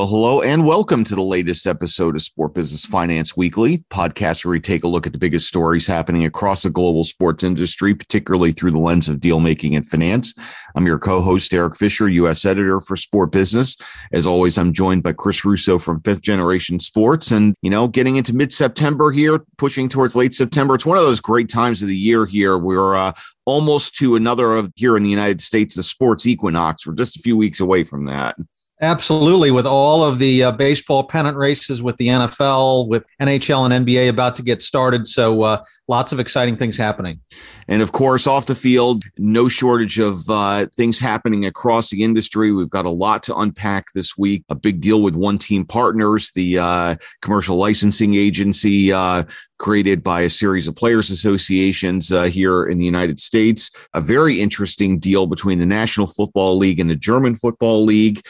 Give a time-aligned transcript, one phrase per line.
[0.00, 4.52] Well, hello and welcome to the latest episode of Sport Business Finance Weekly, podcast where
[4.52, 8.50] we take a look at the biggest stories happening across the global sports industry, particularly
[8.50, 10.32] through the lens of deal making and finance.
[10.74, 12.46] I'm your co-host Eric Fisher, U.S.
[12.46, 13.76] editor for Sport Business.
[14.10, 18.16] As always, I'm joined by Chris Russo from Fifth Generation Sports, and you know, getting
[18.16, 20.76] into mid-September here, pushing towards late September.
[20.76, 22.56] It's one of those great times of the year here.
[22.56, 23.12] We're uh,
[23.44, 26.86] almost to another of here in the United States, the sports equinox.
[26.86, 28.36] We're just a few weeks away from that.
[28.82, 33.86] Absolutely, with all of the uh, baseball pennant races with the NFL, with NHL and
[33.86, 35.06] NBA about to get started.
[35.06, 37.20] So, uh, lots of exciting things happening.
[37.68, 42.52] And of course, off the field, no shortage of uh, things happening across the industry.
[42.52, 44.44] We've got a lot to unpack this week.
[44.48, 49.24] A big deal with One Team Partners, the uh, commercial licensing agency uh,
[49.58, 53.70] created by a series of players associations uh, here in the United States.
[53.92, 58.22] A very interesting deal between the National Football League and the German Football League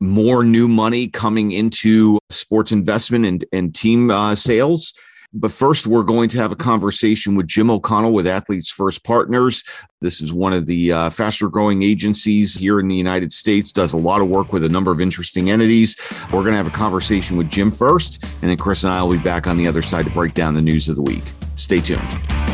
[0.00, 4.92] more new money coming into sports investment and, and team uh, sales.
[5.32, 9.62] But first, we're going to have a conversation with Jim O'Connell with Athletes First Partners.
[10.00, 13.92] This is one of the uh, faster growing agencies here in the United States, does
[13.92, 15.96] a lot of work with a number of interesting entities.
[16.32, 19.12] We're going to have a conversation with Jim first, and then Chris and I will
[19.12, 21.24] be back on the other side to break down the news of the week.
[21.56, 22.45] Stay tuned.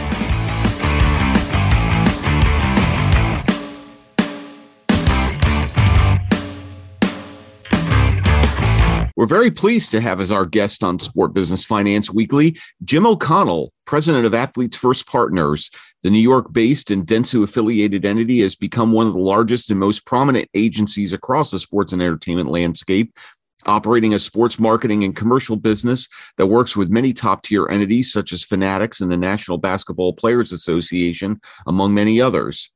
[9.22, 13.72] We're very pleased to have as our guest on Sport Business Finance Weekly, Jim O'Connell,
[13.84, 15.70] president of Athletes First Partners.
[16.02, 19.78] The New York based and Dentsu affiliated entity has become one of the largest and
[19.78, 23.16] most prominent agencies across the sports and entertainment landscape,
[23.64, 28.32] operating a sports marketing and commercial business that works with many top tier entities such
[28.32, 32.72] as Fanatics and the National Basketball Players Association, among many others.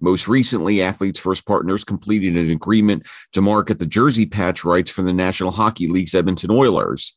[0.00, 5.02] Most recently, Athletes First Partners completed an agreement to market the jersey patch rights for
[5.02, 7.14] the National Hockey League's Edmonton Oilers.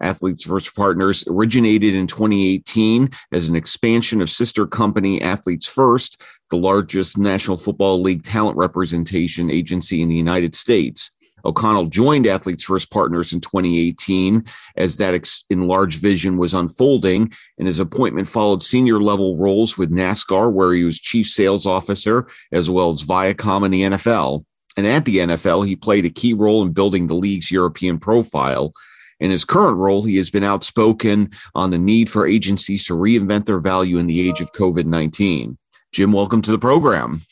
[0.00, 6.56] Athletes First Partners originated in 2018 as an expansion of sister company Athletes First, the
[6.56, 11.10] largest National Football League talent representation agency in the United States.
[11.44, 14.44] O'Connell joined Athletes First Partners in 2018
[14.76, 19.90] as that ex- enlarged vision was unfolding, and his appointment followed senior level roles with
[19.90, 24.44] NASCAR, where he was chief sales officer, as well as Viacom and the NFL.
[24.76, 28.72] And at the NFL, he played a key role in building the league's European profile.
[29.20, 33.46] In his current role, he has been outspoken on the need for agencies to reinvent
[33.46, 35.56] their value in the age of COVID 19.
[35.92, 37.22] Jim, welcome to the program.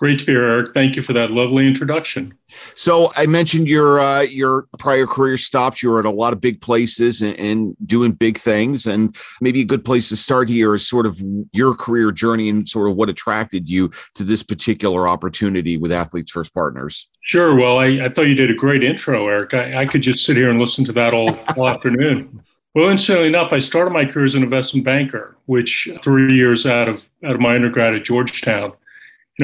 [0.00, 0.72] Great to be here, Eric.
[0.72, 2.32] Thank you for that lovely introduction.
[2.74, 5.82] So I mentioned your uh, your prior career stops.
[5.82, 9.60] You were at a lot of big places and, and, doing big things, and maybe
[9.60, 11.20] a good place to start here is sort of
[11.52, 16.32] your career journey and sort of what attracted you to this particular opportunity with Athletes
[16.32, 17.06] First Partners.
[17.20, 17.54] Sure.
[17.54, 19.52] Well, I, I thought you did a great intro, Eric.
[19.52, 22.42] I, I could just sit here and listen to that all, all afternoon.
[22.74, 26.88] Well, interestingly enough, I started my career as an investment banker, which three years out
[26.88, 28.72] of out of my undergrad at Georgetown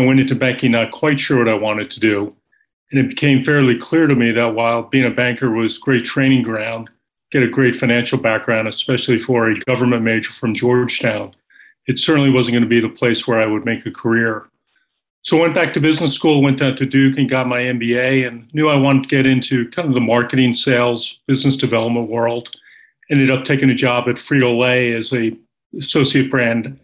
[0.01, 2.35] know, went into banking not quite sure what I wanted to do.
[2.91, 6.43] And it became fairly clear to me that while being a banker was great training
[6.43, 6.89] ground,
[7.33, 11.35] get a great financial background, especially for a government major from Georgetown,
[11.87, 14.47] it certainly wasn't going to be the place where I would make a career.
[15.23, 18.29] So I went back to business school, went down to Duke and got my MBA
[18.29, 22.51] and knew I wanted to get into kind of the marketing, sales, business development world.
[23.11, 25.37] Ended up taking a job at Frito-Lay as a
[25.77, 26.79] associate brand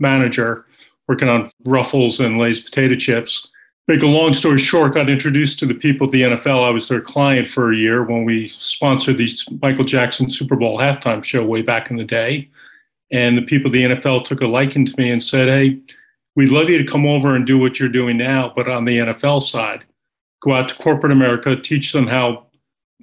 [0.00, 0.65] manager
[1.08, 3.48] working on Ruffles and Lay's potato chips.
[3.88, 6.64] Make a long story short, got introduced to the people at the NFL.
[6.64, 9.28] I was their client for a year when we sponsored the
[9.62, 12.50] Michael Jackson Super Bowl halftime show way back in the day.
[13.12, 15.78] And the people at the NFL took a liking to me and said, Hey,
[16.34, 18.98] we'd love you to come over and do what you're doing now, but on the
[18.98, 19.84] NFL side.
[20.42, 22.46] Go out to corporate America, teach them how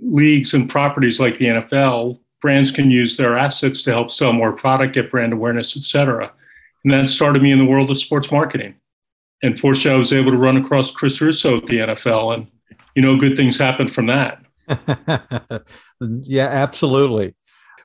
[0.02, 4.52] leagues and properties like the NFL, brands can use their assets to help sell more
[4.52, 6.32] product, get brand awareness, et cetera.
[6.84, 8.76] And that started me in the world of sports marketing.
[9.42, 12.48] And fortunately, I was able to run across Chris Russo at the NFL, and
[12.96, 14.40] you know, good things happened from that.
[16.00, 17.36] yeah, absolutely.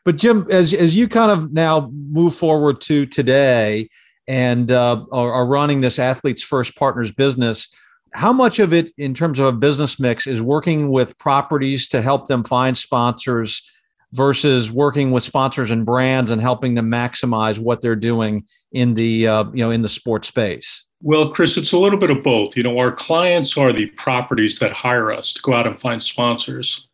[0.05, 3.91] But Jim, as as you kind of now move forward to today
[4.29, 7.75] and uh, are, are running this athletes first partners business,
[8.12, 12.00] how much of it, in terms of a business mix, is working with properties to
[12.00, 13.69] help them find sponsors?
[14.12, 19.26] Versus working with sponsors and brands and helping them maximize what they're doing in the
[19.26, 20.87] uh, you know in the sports space.
[21.00, 22.56] Well chris it's a little bit of both.
[22.56, 26.02] You know our clients are the properties that hire us to go out and find
[26.02, 26.87] sponsors.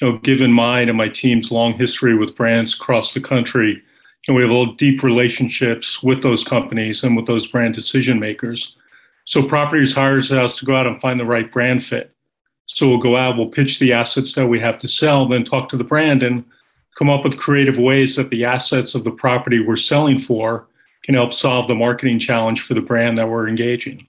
[0.00, 3.82] You know given mine and my team's long history with brands across the country
[4.28, 8.76] and we have a deep relationships with those companies and with those brand decision makers.
[9.24, 12.14] So properties hires us to go out and find the right brand fit.
[12.66, 15.68] So we'll go out, we'll pitch the assets that we have to sell, then talk
[15.70, 16.44] to the brand and
[16.96, 20.68] come up with creative ways that the assets of the property we're selling for
[21.04, 24.06] can help solve the marketing challenge for the brand that we're engaging.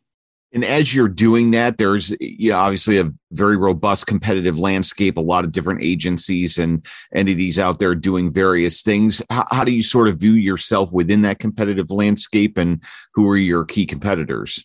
[0.54, 5.22] And as you're doing that, there's you know, obviously a very robust competitive landscape, a
[5.22, 6.86] lot of different agencies and
[7.16, 9.20] entities out there doing various things.
[9.32, 12.84] How, how, do you sort of view yourself within that competitive landscape and
[13.16, 14.64] who are your key competitors?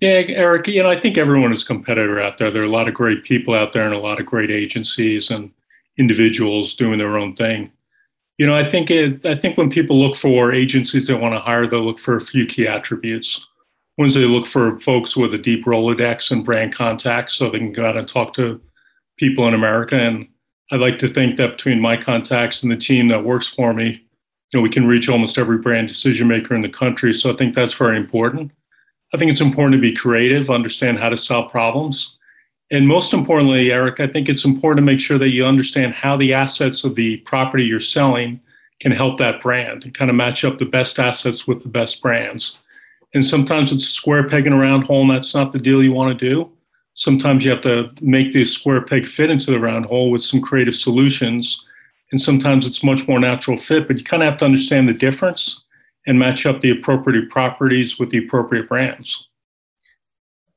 [0.00, 2.50] Yeah, Eric, you know, I think everyone is a competitor out there.
[2.50, 5.30] There are a lot of great people out there and a lot of great agencies
[5.30, 5.50] and
[5.98, 7.70] individuals doing their own thing.
[8.38, 11.40] You know, I think it, I think when people look for agencies they want to
[11.40, 13.44] hire, they'll look for a few key attributes.
[13.96, 17.58] One is they look for folks with a deep Rolodex and brand contacts so they
[17.58, 18.60] can go out and talk to
[19.18, 19.96] people in America.
[19.96, 20.28] And
[20.70, 24.04] I like to think that between my contacts and the team that works for me,
[24.52, 27.12] you know, we can reach almost every brand decision maker in the country.
[27.12, 28.52] So I think that's very important.
[29.12, 32.17] I think it's important to be creative, understand how to solve problems.
[32.70, 36.16] And most importantly, Eric, I think it's important to make sure that you understand how
[36.16, 38.40] the assets of the property you're selling
[38.80, 42.02] can help that brand and kind of match up the best assets with the best
[42.02, 42.58] brands.
[43.14, 45.82] And sometimes it's a square peg in a round hole, and that's not the deal
[45.82, 46.50] you want to do.
[46.94, 50.42] Sometimes you have to make the square peg fit into the round hole with some
[50.42, 51.64] creative solutions.
[52.12, 54.94] And sometimes it's much more natural fit, but you kind of have to understand the
[54.94, 55.64] difference
[56.06, 59.27] and match up the appropriate properties with the appropriate brands.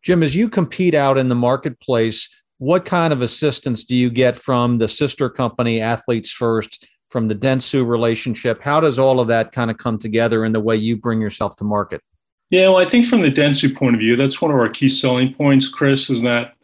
[0.03, 2.27] Jim, as you compete out in the marketplace,
[2.57, 7.36] what kind of assistance do you get from the sister company, Athletes First, from the
[7.36, 8.62] Dentsu relationship?
[8.62, 11.56] How does all of that kind of come together in the way you bring yourself
[11.57, 12.01] to market?
[12.50, 14.89] Yeah, well, I think from the Dentsu point of view, that's one of our key
[14.89, 16.56] selling points, Chris, is that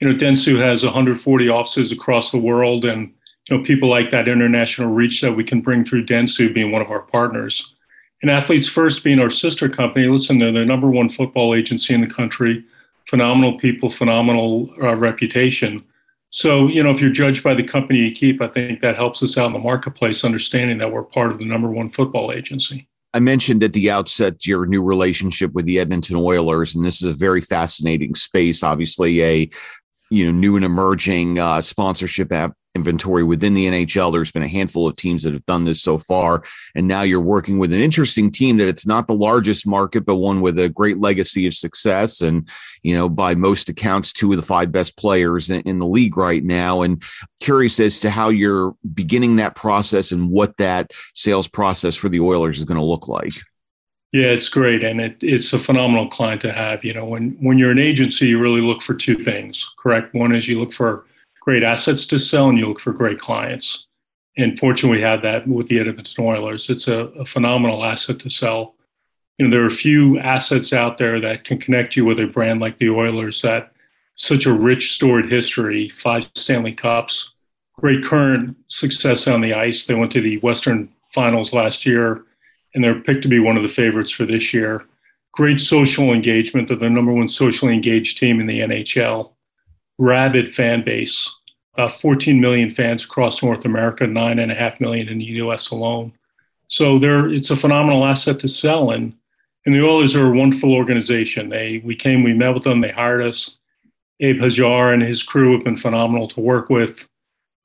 [0.00, 3.12] you know Dentsu has 140 offices across the world, and
[3.48, 6.82] you know people like that international reach that we can bring through Dentsu being one
[6.82, 7.74] of our partners.
[8.22, 12.00] And Athletes First being our sister company, listen, they're the number one football agency in
[12.00, 12.64] the country,
[13.08, 15.84] phenomenal people, phenomenal uh, reputation.
[16.30, 19.22] So, you know, if you're judged by the company you keep, I think that helps
[19.22, 22.88] us out in the marketplace, understanding that we're part of the number one football agency.
[23.14, 27.08] I mentioned at the outset your new relationship with the Edmonton Oilers, and this is
[27.08, 28.64] a very fascinating space.
[28.64, 29.48] Obviously, a
[30.10, 34.12] you know new and emerging uh, sponsorship app inventory within the NHL.
[34.12, 36.42] There's been a handful of teams that have done this so far.
[36.74, 40.16] And now you're working with an interesting team that it's not the largest market, but
[40.16, 42.20] one with a great legacy of success.
[42.20, 42.48] And,
[42.82, 46.44] you know, by most accounts, two of the five best players in, the league right
[46.44, 46.82] now.
[46.82, 47.02] And
[47.40, 52.20] curious as to how you're beginning that process and what that sales process for the
[52.20, 53.32] Oilers is going to look like.
[54.12, 56.84] Yeah, it's great, and it, it's a phenomenal client to have.
[56.84, 59.68] You know, when when you're an agency, you really look for two things.
[59.76, 60.14] Correct.
[60.14, 61.06] One is you look for
[61.44, 63.86] great assets to sell and you look for great clients.
[64.38, 66.70] And fortunately, we had that with the Edmonton Oilers.
[66.70, 68.74] It's a, a phenomenal asset to sell.
[69.38, 72.26] You know, there are a few assets out there that can connect you with a
[72.26, 73.72] brand like the Oilers that
[74.16, 77.32] such a rich storied history, five Stanley Cups,
[77.74, 79.84] great current success on the ice.
[79.84, 82.24] They went to the Western Finals last year,
[82.74, 84.84] and they're picked to be one of the favorites for this year.
[85.32, 86.68] Great social engagement.
[86.68, 89.33] They're the number one socially engaged team in the NHL
[89.98, 91.30] rabid fan base,
[91.74, 95.70] about 14 million fans across North America, nine and a half million in the U.S.
[95.70, 96.12] alone.
[96.68, 99.14] So there, it's a phenomenal asset to sell, and
[99.66, 101.48] and the Oilers are a wonderful organization.
[101.48, 103.56] They we came, we met with them, they hired us.
[104.20, 107.06] Abe Hajar and his crew have been phenomenal to work with,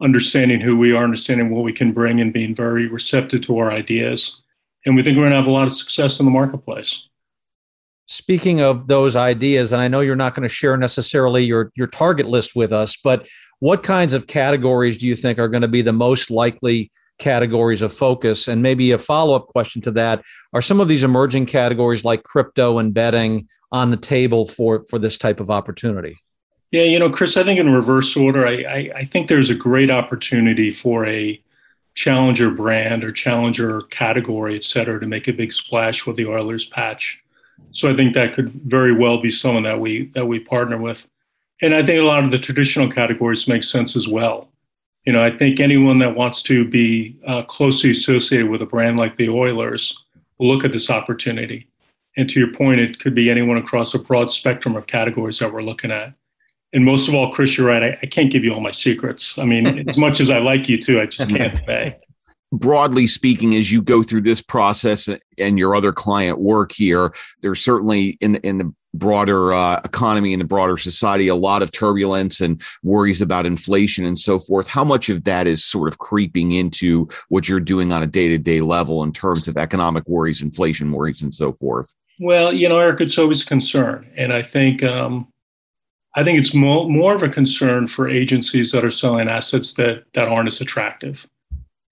[0.02, 3.72] understanding who we are, understanding what we can bring, and being very receptive to our
[3.72, 4.42] ideas.
[4.86, 7.09] And we think we're going to have a lot of success in the marketplace
[8.10, 11.88] speaking of those ideas, and I know you're not going to share necessarily your your
[11.88, 13.28] target list with us, but
[13.60, 17.82] what kinds of categories do you think are going to be the most likely categories
[17.82, 18.48] of focus?
[18.48, 20.24] And maybe a follow up question to that:
[20.54, 25.00] Are some of these emerging categories like crypto and betting on the table for for
[25.00, 26.18] this type of opportunity?
[26.72, 29.56] Yeah, you know, Chris, I think in reverse order, I, I, I think there's a
[29.56, 31.42] great opportunity for a
[31.96, 36.68] challenger brand or challenger category, et cetera, to make a big splash with the Oilers
[36.68, 37.20] patch.
[37.72, 41.08] So I think that could very well be someone that we that we partner with.
[41.62, 44.50] And I think a lot of the traditional categories make sense as well.
[45.06, 48.98] You know, I think anyone that wants to be uh, closely associated with a brand
[48.98, 49.98] like the Oilers
[50.38, 51.68] will look at this opportunity.
[52.18, 55.52] And to your point, it could be anyone across a broad spectrum of categories that
[55.52, 56.14] we're looking at.
[56.74, 57.84] And most of all, Chris, you're right.
[57.84, 59.38] I, I can't give you all my secrets.
[59.38, 61.98] I mean, as much as I like you to, I just can't today
[62.52, 67.62] broadly speaking, as you go through this process and your other client work here, there's
[67.62, 72.42] certainly in in the broader uh, economy and the broader society a lot of turbulence
[72.42, 74.68] and worries about inflation and so forth.
[74.68, 78.30] How much of that is sort of creeping into what you're doing on a day
[78.30, 81.94] to day level in terms of economic worries, inflation worries, and so forth?
[82.20, 84.84] Well, you know, Eric, it's always a concern, and I think.
[84.84, 85.28] Um,
[86.16, 90.06] I think it's more, more of a concern for agencies that are selling assets that,
[90.16, 91.26] that aren't as attractive.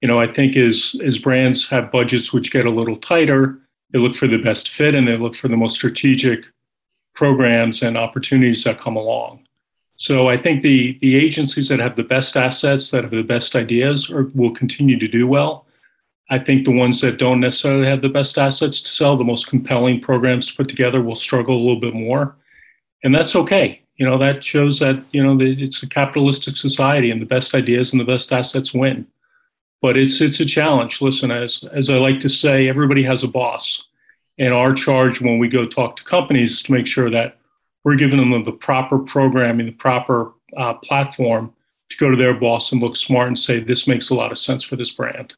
[0.02, 3.60] You know, I think as, as brands have budgets which get a little tighter,
[3.92, 6.46] they look for the best fit and they look for the most strategic
[7.16, 9.48] programs and opportunities that come along.
[9.96, 13.56] So I think the, the agencies that have the best assets, that have the best
[13.56, 15.66] ideas, are, will continue to do well.
[16.30, 19.48] I think the ones that don't necessarily have the best assets to sell, the most
[19.48, 22.36] compelling programs to put together, will struggle a little bit more.
[23.04, 23.82] And that's okay.
[23.96, 27.92] You know, that shows that, you know, it's a capitalistic society and the best ideas
[27.92, 29.08] and the best assets win.
[29.82, 31.02] But it's it's a challenge.
[31.02, 33.84] Listen, as as I like to say, everybody has a boss.
[34.40, 37.38] And our charge when we go talk to companies is to make sure that
[37.84, 41.54] we're giving them the proper programming, the proper uh, platform
[41.90, 44.38] to go to their boss and look smart and say, this makes a lot of
[44.38, 45.36] sense for this brand.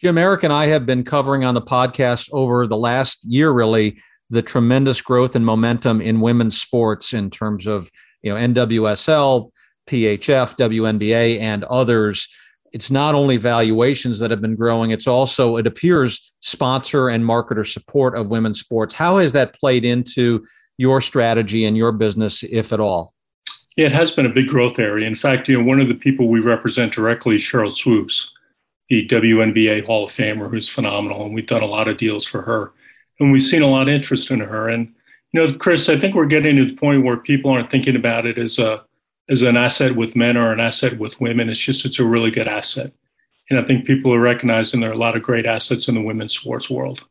[0.00, 3.98] Jim, Eric and I have been covering on the podcast over the last year, really,
[4.30, 7.90] the tremendous growth and momentum in women's sports in terms of
[8.22, 9.50] you know NWSL,
[9.88, 12.28] PHF, WNBA, and others.
[12.76, 17.66] It's not only valuations that have been growing; it's also, it appears, sponsor and marketer
[17.66, 18.92] support of women's sports.
[18.92, 20.44] How has that played into
[20.76, 23.14] your strategy and your business, if at all?
[23.78, 25.06] It has been a big growth area.
[25.06, 28.30] In fact, you know, one of the people we represent directly is Sheryl Swoopes
[28.90, 32.42] the WNBA Hall of Famer, who's phenomenal, and we've done a lot of deals for
[32.42, 32.72] her,
[33.18, 34.68] and we've seen a lot of interest in her.
[34.68, 34.92] And
[35.32, 38.26] you know, Chris, I think we're getting to the point where people aren't thinking about
[38.26, 38.84] it as a
[39.28, 41.48] as an asset with men or an asset with women.
[41.48, 42.92] It's just it's a really good asset,
[43.50, 46.02] and I think people are recognizing there are a lot of great assets in the
[46.02, 47.02] women's sports world.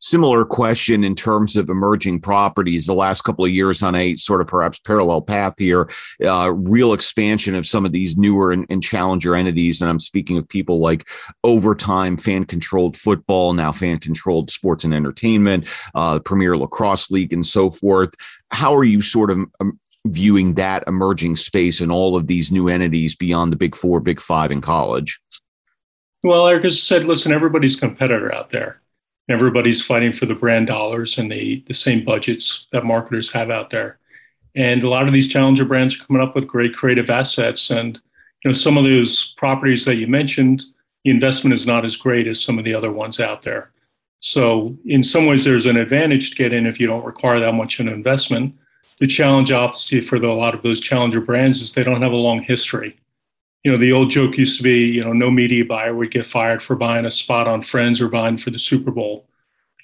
[0.00, 2.84] Similar question in terms of emerging properties.
[2.84, 5.88] The last couple of years on a sort of perhaps parallel path here
[6.22, 9.80] uh, real expansion of some of these newer and, and, challenger entities.
[9.80, 11.08] And i'm speaking of people like
[11.42, 17.46] overtime fan controlled football now fan controlled sports and entertainment uh, premier lacrosse league and
[17.46, 18.14] so forth.
[18.50, 22.68] How are you sort of um, viewing that emerging space and all of these new
[22.68, 25.20] entities beyond the big four big five in college
[26.22, 28.80] well eric has said listen everybody's competitor out there
[29.28, 33.70] everybody's fighting for the brand dollars and the, the same budgets that marketers have out
[33.70, 33.98] there.
[34.54, 37.70] And a lot of these challenger brands are coming up with great creative assets.
[37.70, 38.00] And
[38.44, 40.64] you know, some of those properties that you mentioned,
[41.04, 43.70] the investment is not as great as some of the other ones out there.
[44.20, 47.52] So in some ways, there's an advantage to get in if you don't require that
[47.52, 48.54] much of an investment.
[49.00, 52.12] The challenge, obviously, for the, a lot of those challenger brands is they don't have
[52.12, 52.96] a long history
[53.64, 56.26] you know, the old joke used to be, you know, no media buyer would get
[56.26, 59.26] fired for buying a spot on Friends or buying for the Super Bowl.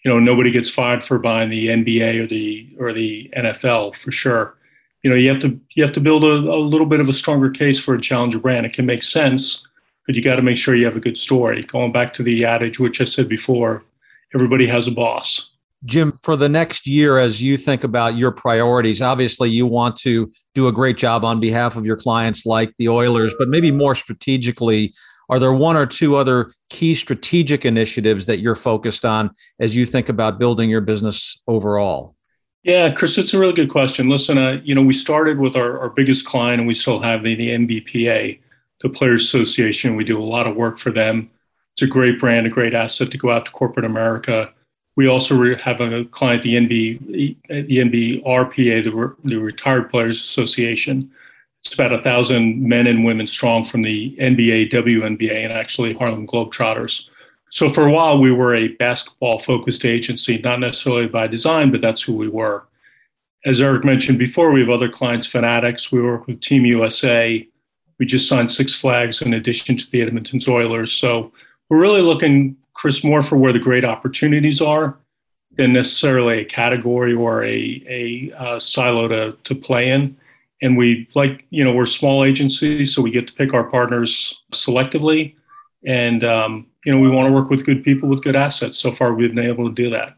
[0.04, 4.12] You know, nobody gets fired for buying the NBA or the or the NFL for
[4.12, 4.56] sure.
[5.02, 7.14] You know, you have to you have to build a, a little bit of a
[7.14, 8.66] stronger case for a challenger brand.
[8.66, 9.66] It can make sense,
[10.06, 11.62] but you got to make sure you have a good story.
[11.62, 13.82] Going back to the adage, which I said before,
[14.34, 15.49] everybody has a boss.
[15.84, 20.30] Jim, for the next year, as you think about your priorities, obviously you want to
[20.54, 23.94] do a great job on behalf of your clients like the Oilers, but maybe more
[23.94, 24.92] strategically,
[25.30, 29.86] are there one or two other key strategic initiatives that you're focused on as you
[29.86, 32.14] think about building your business overall?
[32.62, 34.10] Yeah, Chris, it's a really good question.
[34.10, 37.22] Listen, uh, you know, we started with our, our biggest client and we still have
[37.22, 38.38] the, the NBPA,
[38.82, 39.96] the Players Association.
[39.96, 41.30] We do a lot of work for them.
[41.72, 44.52] It's a great brand, a great asset to go out to corporate America
[44.96, 51.10] we also have a client, the NB, the NBRPA, the, the Retired Players Association.
[51.60, 56.26] It's about a thousand men and women strong from the NBA, WNBA, and actually Harlem
[56.26, 57.04] Globetrotters.
[57.50, 62.02] So for a while, we were a basketball-focused agency, not necessarily by design, but that's
[62.02, 62.66] who we were.
[63.44, 65.90] As Eric mentioned before, we have other clients, Fanatics.
[65.90, 67.46] We work with Team USA.
[67.98, 70.92] We just signed Six Flags in addition to the Edmonton Oilers.
[70.92, 71.32] So
[71.68, 74.98] we're really looking Chris, more for where the great opportunities are
[75.56, 80.16] than necessarily a category or a, a uh, silo to, to play in.
[80.62, 83.64] And we like, you know, we're a small agency, so we get to pick our
[83.64, 85.34] partners selectively.
[85.86, 88.78] And, um, you know, we want to work with good people with good assets.
[88.78, 90.16] So far, we've been able to do that.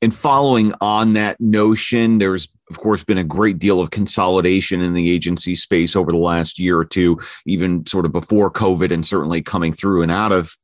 [0.00, 4.94] And following on that notion, there's of course been a great deal of consolidation in
[4.94, 9.04] the agency space over the last year or two, even sort of before COVID and
[9.04, 10.56] certainly coming through and out of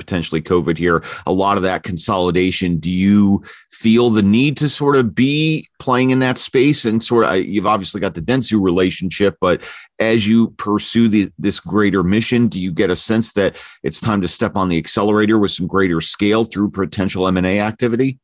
[0.00, 2.78] potentially COVID here, a lot of that consolidation.
[2.78, 6.84] Do you feel the need to sort of be playing in that space?
[6.84, 9.62] And sort of, you've obviously got the Dentsu relationship, but
[10.00, 14.20] as you pursue the, this greater mission, do you get a sense that it's time
[14.22, 18.18] to step on the accelerator with some greater scale through potential M&A activity?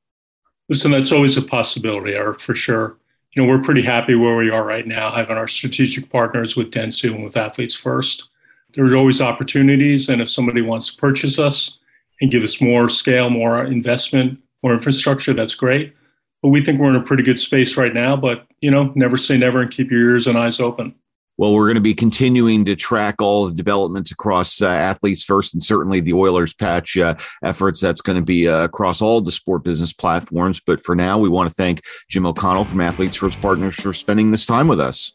[0.68, 2.98] Listen, that's always a possibility, Eric, for sure.
[3.32, 6.70] You know, we're pretty happy where we are right now, having our strategic partners with
[6.70, 8.30] Dentsu and with Athletes First
[8.76, 10.08] there are always opportunities.
[10.08, 11.78] And if somebody wants to purchase us
[12.20, 15.94] and give us more scale, more investment, more infrastructure, that's great.
[16.42, 18.16] but we think we're in a pretty good space right now.
[18.16, 20.94] But you know, never say never, and keep your ears and eyes open.
[21.38, 25.52] Well, we're going to be continuing to track all the developments across uh, athletes first,
[25.52, 27.14] and certainly the Oilers patch uh,
[27.44, 27.78] efforts.
[27.80, 30.60] That's going to be uh, across all the sport business platforms.
[30.60, 34.30] But for now, we want to thank Jim O'Connell from Athletes First Partners for spending
[34.30, 35.12] this time with us.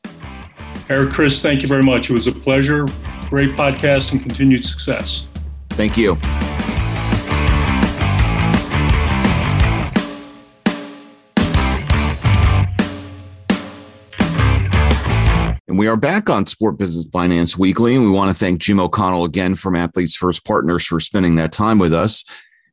[0.89, 2.11] Eric, Chris, thank you very much.
[2.11, 2.85] It was a pleasure.
[3.31, 5.23] Great podcast and continued success.
[5.69, 6.17] Thank you.
[15.69, 17.95] And we are back on Sport Business Finance Weekly.
[17.95, 21.53] And we want to thank Jim O'Connell again from Athletes First Partners for spending that
[21.53, 22.25] time with us.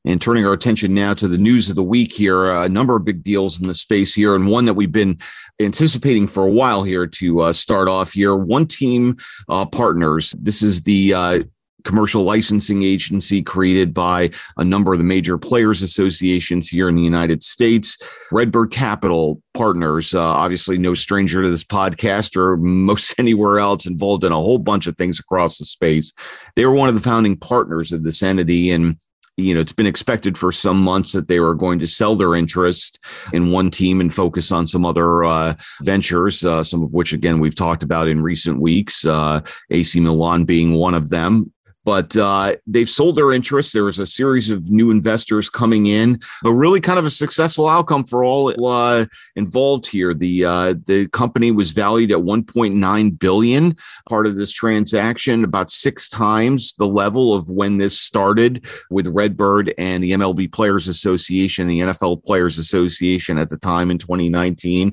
[0.04, 3.04] And turning our attention now to the news of the week here, a number of
[3.04, 5.18] big deals in the space here, and one that we've been
[5.60, 8.36] anticipating for a while here to uh, start off here.
[8.36, 9.16] One team
[9.48, 10.34] uh, partners.
[10.38, 11.42] This is the uh,
[11.84, 17.02] commercial licensing agency created by a number of the major players associations here in the
[17.02, 17.96] United States.
[18.30, 24.24] Redbird Capital Partners, uh, obviously no stranger to this podcast or most anywhere else, involved
[24.24, 26.12] in a whole bunch of things across the space.
[26.56, 28.96] They were one of the founding partners of this entity and
[29.38, 32.34] you know, it's been expected for some months that they were going to sell their
[32.34, 32.98] interest
[33.32, 37.38] in one team and focus on some other uh, ventures, uh, some of which, again,
[37.38, 39.40] we've talked about in recent weeks, uh,
[39.70, 41.52] AC Milan being one of them
[41.88, 43.72] but uh, they've sold their interest.
[43.72, 47.66] There was a series of new investors coming in, but really kind of a successful
[47.66, 50.12] outcome for all uh, involved here.
[50.12, 53.74] The uh, the company was valued at 1.9 billion.
[54.06, 59.72] Part of this transaction, about six times the level of when this started with Redbird
[59.78, 64.92] and the MLB Players Association, the NFL Players Association at the time in 2019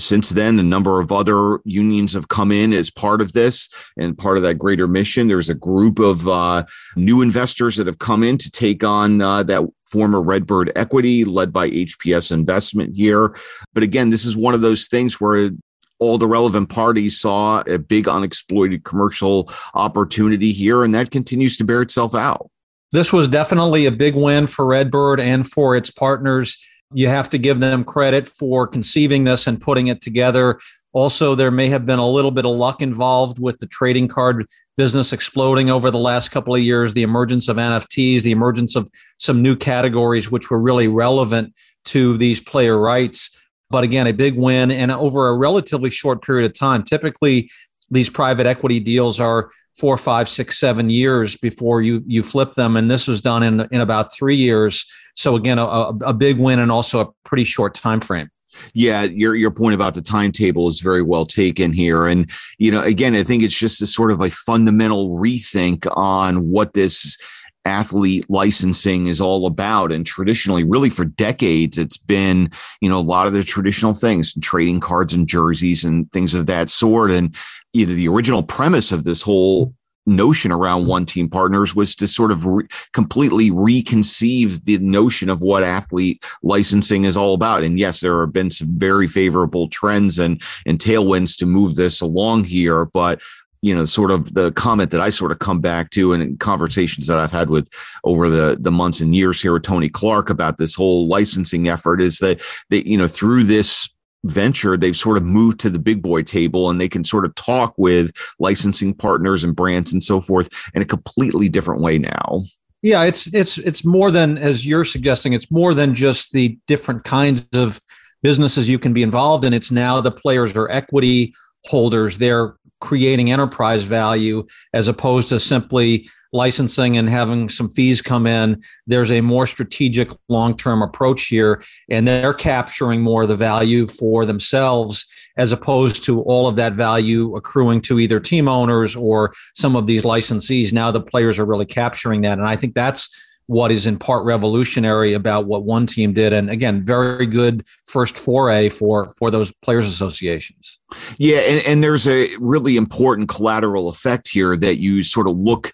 [0.00, 4.16] since then, a number of other unions have come in as part of this and
[4.16, 5.28] part of that greater mission.
[5.28, 6.64] There's a group of uh,
[6.96, 11.52] new investors that have come in to take on uh, that former Redbird equity led
[11.52, 13.36] by HPS Investment here.
[13.74, 15.50] But again, this is one of those things where
[15.98, 21.64] all the relevant parties saw a big unexploited commercial opportunity here, and that continues to
[21.64, 22.50] bear itself out.
[22.92, 26.58] This was definitely a big win for Redbird and for its partners
[26.92, 30.58] you have to give them credit for conceiving this and putting it together.
[30.92, 34.46] Also, there may have been a little bit of luck involved with the trading card
[34.76, 38.90] business exploding over the last couple of years, the emergence of NFTs, the emergence of
[39.18, 43.30] some new categories which were really relevant to these player rights.
[43.68, 46.82] But again, a big win and over a relatively short period of time.
[46.82, 47.50] Typically,
[47.90, 52.76] these private equity deals are four, five, six, seven years before you you flip them,
[52.76, 54.86] and this was done in in about three years.
[55.14, 58.30] So again, a, a big win and also a pretty short time frame.
[58.74, 62.82] Yeah, your your point about the timetable is very well taken here, and you know,
[62.82, 67.16] again, I think it's just a sort of a fundamental rethink on what this
[67.64, 69.92] athlete licensing is all about.
[69.92, 74.34] And traditionally really for decades it's been you know a lot of the traditional things
[74.40, 77.10] trading cards and jerseys and things of that sort.
[77.10, 77.36] And
[77.72, 79.74] you know the original premise of this whole
[80.06, 85.42] notion around one team partners was to sort of re- completely reconceive the notion of
[85.42, 87.62] what athlete licensing is all about.
[87.62, 92.00] And yes, there have been some very favorable trends and, and tailwinds to move this
[92.00, 93.20] along here, but
[93.62, 97.06] you know, sort of the comment that I sort of come back to and conversations
[97.06, 97.68] that I've had with
[98.04, 102.00] over the the months and years here with Tony Clark about this whole licensing effort
[102.00, 103.90] is that that you know through this
[104.24, 107.34] venture, they've sort of moved to the big boy table and they can sort of
[107.34, 112.42] talk with licensing partners and brands and so forth in a completely different way now.
[112.82, 115.34] Yeah, it's it's it's more than as you're suggesting.
[115.34, 117.78] It's more than just the different kinds of
[118.22, 119.52] businesses you can be involved in.
[119.52, 121.34] It's now the players are equity
[121.66, 122.18] holders.
[122.18, 128.62] They're creating enterprise value as opposed to simply licensing and having some fees come in.
[128.86, 133.86] There's a more strategic long term approach here, and they're capturing more of the value
[133.86, 139.32] for themselves as opposed to all of that value accruing to either team owners or
[139.54, 140.72] some of these licensees.
[140.72, 142.38] Now the players are really capturing that.
[142.38, 143.08] And I think that's
[143.50, 148.16] what is in part revolutionary about what one team did and again very good first
[148.16, 150.78] foray for for those players associations
[151.18, 155.72] yeah and, and there's a really important collateral effect here that you sort of look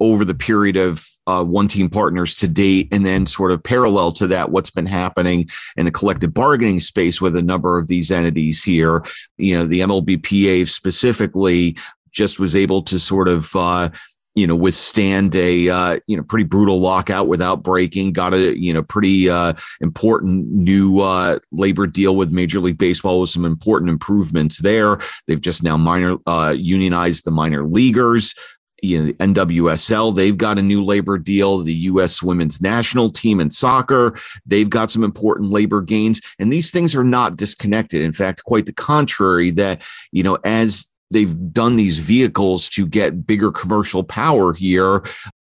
[0.00, 4.12] over the period of uh, one team partners to date, and then sort of parallel
[4.12, 8.10] to that, what's been happening in the collective bargaining space with a number of these
[8.10, 9.04] entities here.
[9.36, 11.76] You know, the MLBPA specifically
[12.12, 13.90] just was able to sort of uh,
[14.36, 18.72] you know withstand a uh, you know pretty brutal lockout without breaking got a you
[18.72, 23.90] know pretty uh, important new uh, labor deal with major league baseball with some important
[23.90, 28.34] improvements there they've just now minor uh, unionized the minor leaguers
[28.82, 31.58] you know, NWSL, they've got a new labor deal.
[31.58, 32.22] The U.S.
[32.22, 36.20] women's national team in soccer, they've got some important labor gains.
[36.38, 38.02] And these things are not disconnected.
[38.02, 43.26] In fact, quite the contrary, that, you know, as they've done these vehicles to get
[43.26, 45.02] bigger commercial power here,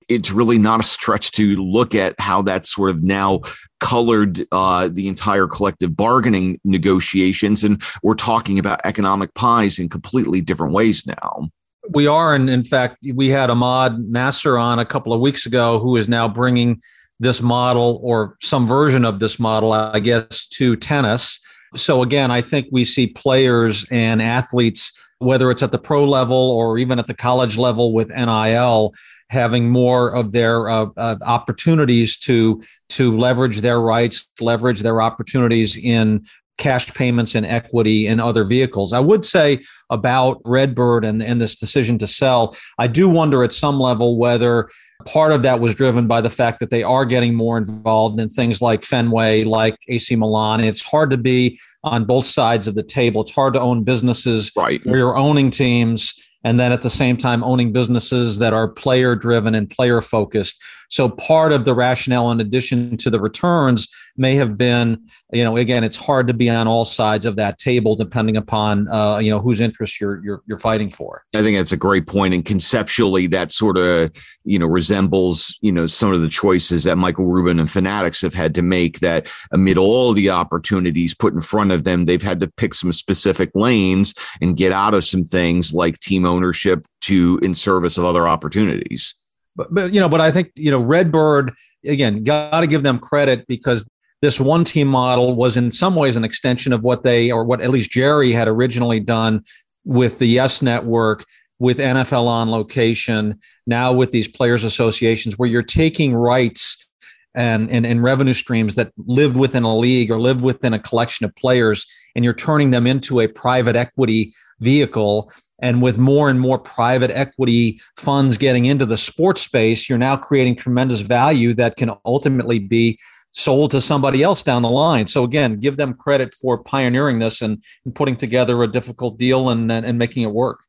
[0.07, 3.41] it's really not a stretch to look at how that's sort of now
[3.79, 7.63] colored uh, the entire collective bargaining negotiations.
[7.63, 11.49] And we're talking about economic pies in completely different ways now.
[11.91, 15.79] We are, and in fact, we had Ahmad Nassar on a couple of weeks ago,
[15.79, 16.81] who is now bringing
[17.19, 21.39] this model or some version of this model, I guess, to tennis.
[21.75, 26.37] So again, I think we see players and athletes, whether it's at the pro level
[26.37, 28.93] or even at the college level with NIL,
[29.29, 35.77] having more of their uh, uh, opportunities to to leverage their rights, leverage their opportunities
[35.77, 36.25] in
[36.59, 38.93] cash payments and equity in other vehicles.
[38.93, 43.53] I would say about Redbird and, and this decision to sell, I do wonder at
[43.53, 44.69] some level whether
[45.05, 48.29] part of that was driven by the fact that they are getting more involved in
[48.29, 50.59] things like Fenway, like AC Milan.
[50.59, 53.21] And it's hard to be on both sides of the table.
[53.21, 54.85] It's hard to own businesses right.
[54.85, 59.15] where you're owning teams and then at the same time owning businesses that are player
[59.15, 60.61] driven and player focused.
[60.89, 65.55] So part of the rationale, in addition to the returns, may have been, you know,
[65.55, 69.31] again, it's hard to be on all sides of that table depending upon, uh, you
[69.31, 71.23] know, whose interests you're, you're you're fighting for.
[71.33, 74.11] I think that's a great point, and conceptually, that sort of,
[74.43, 78.33] you know, resembles, you know, some of the choices that Michael Rubin and Fanatics have
[78.33, 78.99] had to make.
[78.99, 82.91] That amid all the opportunities put in front of them, they've had to pick some
[82.91, 88.03] specific lanes and get out of some things like team ownership to in service of
[88.03, 89.13] other opportunities.
[89.55, 91.53] But, but you know, but I think you know, Redbird
[91.85, 93.87] again, got to give them credit because
[94.21, 97.61] this one team model was in some ways an extension of what they or what
[97.61, 99.43] at least Gerry had originally done
[99.85, 101.23] with the Yes Network
[101.57, 106.87] with NFL on location, now with these players associations where you're taking rights
[107.35, 111.25] and, and, and revenue streams that lived within a league or live within a collection
[111.25, 111.85] of players
[112.15, 115.31] and you're turning them into a private equity vehicle
[115.61, 120.15] and with more and more private equity funds getting into the sports space, you're now
[120.15, 122.97] creating tremendous value that can ultimately be
[123.31, 125.07] sold to somebody else down the line.
[125.07, 129.49] So again, give them credit for pioneering this and, and putting together a difficult deal
[129.49, 130.63] and, and, and making it work.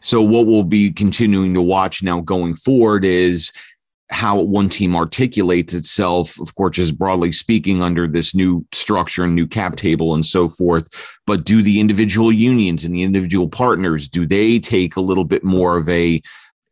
[0.00, 3.52] So what we'll be continuing to watch now going forward is
[4.12, 9.34] how one team articulates itself, of course, just broadly speaking, under this new structure and
[9.34, 10.86] new cap table and so forth.
[11.26, 15.42] But do the individual unions and the individual partners do they take a little bit
[15.42, 16.20] more of a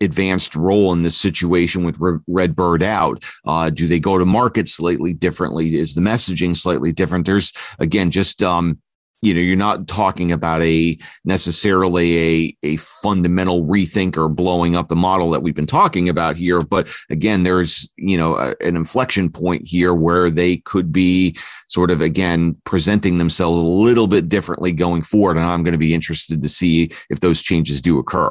[0.02, 3.24] advanced role in this situation with Redbird out?
[3.46, 5.76] Uh, do they go to market slightly differently?
[5.76, 7.26] Is the messaging slightly different?
[7.26, 8.78] There's again just um,
[9.22, 14.88] you know you're not talking about a necessarily a a fundamental rethink or blowing up
[14.88, 16.62] the model that we've been talking about here.
[16.62, 21.36] But again there's you know a, an inflection point here where they could be
[21.68, 25.36] sort of again presenting themselves a little bit differently going forward.
[25.36, 28.30] And i'm going to be interested to see if those changes do occur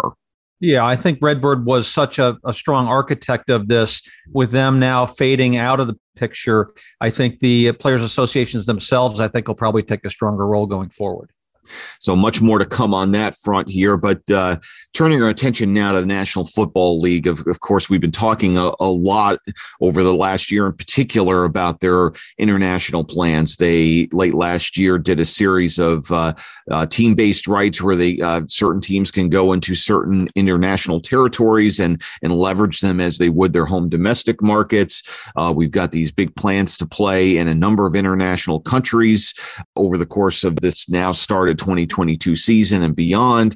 [0.59, 4.01] yeah, I think Redbird was such a, a, strong architect of this.
[4.33, 9.29] With them now fading out of the picture, I think the players' associations themselves, I
[9.29, 11.31] think, will probably take a stronger role going forward.
[11.99, 13.95] So much more to come on that front here.
[13.95, 14.57] But uh,
[14.93, 18.57] turning our attention now to the National Football League, of, of course, we've been talking
[18.57, 19.39] a, a, lot
[19.81, 23.57] over the last year in particular about their international plans.
[23.57, 26.33] They late last year did a series of uh,
[26.71, 31.79] uh, team based rights where they uh, certain teams can go into certain international territories
[31.79, 35.03] and, and leverage them as they would their home domestic markets.
[35.35, 39.33] Uh, we've got these big plans to play in a number of international countries
[39.75, 43.55] over the course of this now started 2022 season and beyond.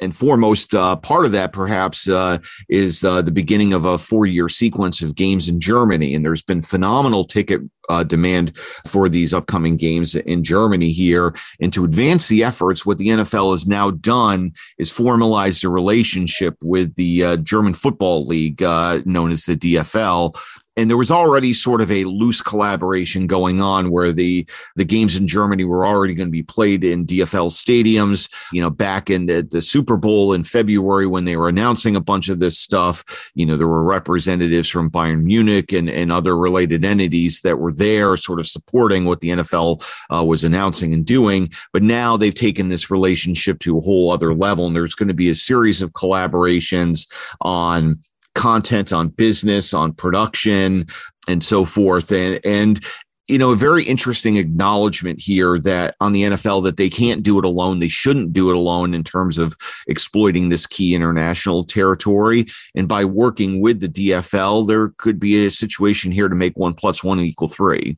[0.00, 4.26] And foremost, uh, part of that perhaps uh, is uh, the beginning of a four
[4.26, 6.14] year sequence of games in Germany.
[6.14, 11.34] And there's been phenomenal ticket uh, demand for these upcoming games in Germany here.
[11.60, 16.56] And to advance the efforts, what the NFL has now done is formalized a relationship
[16.62, 20.34] with the uh, German Football League, uh, known as the DFL,
[20.76, 25.16] and there was already sort of a loose collaboration going on where the the games
[25.16, 28.32] in Germany were already going to be played in DFL stadiums.
[28.52, 32.00] You know, back in the, the Super Bowl in February when they were announcing a
[32.00, 36.36] bunch of this stuff, you know, there were representatives from Bayern Munich and, and other
[36.36, 39.84] related entities that were there, sort of supporting what the NFL
[40.14, 41.50] uh, was announcing and doing.
[41.72, 45.14] But now they've taken this relationship to a whole other level, and there's going to
[45.14, 47.10] be a series of collaborations
[47.40, 47.96] on
[48.34, 50.86] content on business, on production,
[51.28, 52.12] and so forth.
[52.12, 52.84] And and
[53.26, 57.38] you know, a very interesting acknowledgement here that on the NFL that they can't do
[57.38, 57.78] it alone.
[57.78, 62.46] They shouldn't do it alone in terms of exploiting this key international territory.
[62.74, 66.74] And by working with the DFL, there could be a situation here to make one
[66.74, 67.96] plus one equal three.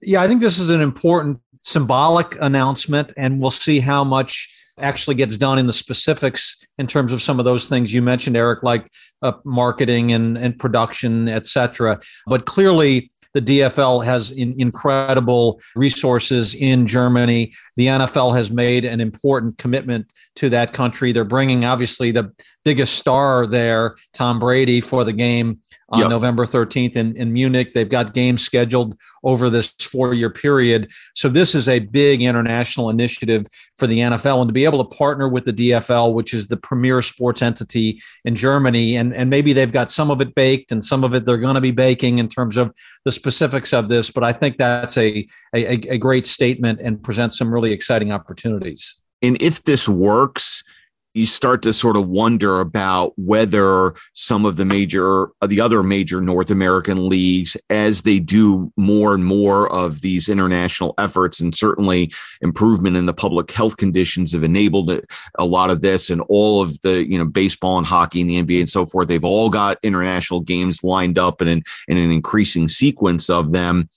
[0.00, 5.14] Yeah, I think this is an important symbolic announcement, and we'll see how much actually
[5.14, 8.62] gets done in the specifics in terms of some of those things you mentioned, Eric,
[8.62, 8.88] like
[9.22, 12.00] uh, marketing and, and production, et cetera.
[12.26, 17.54] But clearly, the DFL has in, incredible resources in Germany.
[17.76, 21.12] The NFL has made an important commitment to that country.
[21.12, 22.32] They're bringing obviously the
[22.64, 26.10] biggest star there, Tom Brady, for the game on yep.
[26.10, 27.72] November 13th in, in Munich.
[27.74, 30.90] They've got games scheduled over this four year period.
[31.14, 34.40] So, this is a big international initiative for the NFL.
[34.40, 38.02] And to be able to partner with the DFL, which is the premier sports entity
[38.24, 41.24] in Germany, and, and maybe they've got some of it baked and some of it
[41.24, 42.72] they're going to be baking in terms of
[43.04, 44.10] the specifics of this.
[44.10, 49.00] But I think that's a, a, a great statement and presents some really exciting opportunities.
[49.22, 50.64] And if this works,
[51.14, 56.20] you start to sort of wonder about whether some of the major the other major
[56.20, 62.12] north american leagues as they do more and more of these international efforts and certainly
[62.40, 64.90] improvement in the public health conditions have enabled
[65.38, 68.42] a lot of this and all of the you know baseball and hockey and the
[68.42, 72.10] nba and so forth they've all got international games lined up and in, in an
[72.10, 73.88] increasing sequence of them.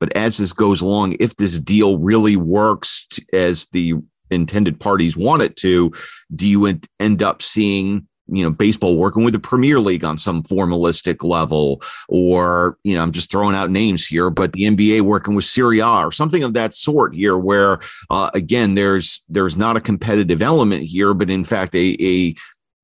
[0.00, 3.94] But as this goes along if this deal really works as the
[4.34, 5.92] intended parties want it to,
[6.34, 10.42] do you end up seeing you know baseball working with the premier league on some
[10.42, 11.82] formalistic level?
[12.08, 15.80] Or you know i'm just throwing out names here but the nba working with Serie
[15.80, 20.40] A or something of that sort here where uh, again there's there's not a competitive
[20.40, 22.34] element here but in fact a, a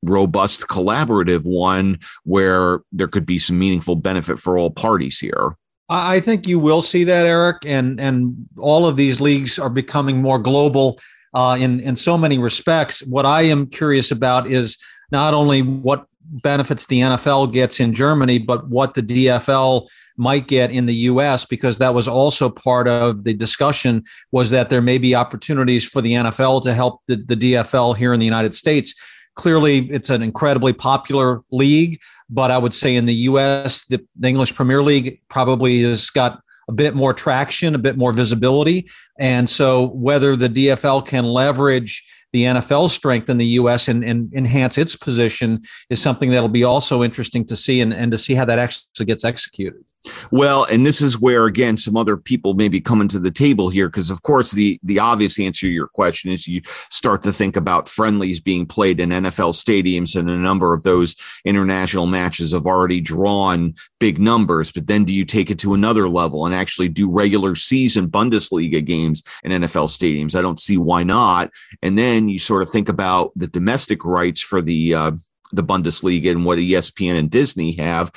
[0.02, 5.56] robust collaborative one where there could be some meaningful benefit for all parties here.
[5.88, 10.22] I think you will see that eric and and all of these leagues are becoming
[10.22, 11.00] more global
[11.34, 13.04] uh, in in so many respects.
[13.06, 14.78] What I am curious about is
[15.10, 20.70] not only what benefits the NFL gets in Germany, but what the DFL might get
[20.70, 24.98] in the US because that was also part of the discussion was that there may
[24.98, 28.94] be opportunities for the NFL to help the, the DFL here in the United States.
[29.34, 34.28] Clearly, it's an incredibly popular league, but I would say in the US, the, the
[34.28, 36.40] English Premier League probably has got
[36.70, 38.88] a bit more traction, a bit more visibility.
[39.18, 43.88] And so, whether the DFL can leverage the NFL's strength in the U.S.
[43.88, 48.12] And, and, enhance its position is something that'll be also interesting to see and, and
[48.12, 49.84] to see how that actually gets executed.
[50.30, 53.68] Well, and this is where again some other people may be coming to the table
[53.68, 57.32] here because of course the the obvious answer to your question is you start to
[57.32, 62.52] think about friendlies being played in NFL stadiums and a number of those international matches
[62.52, 66.54] have already drawn big numbers, but then do you take it to another level and
[66.54, 70.34] actually do regular season Bundesliga games in NFL stadiums?
[70.34, 71.50] I don't see why not.
[71.82, 75.12] And then you sort of think about the domestic rights for the uh,
[75.52, 78.12] the Bundesliga and what ESPN and Disney have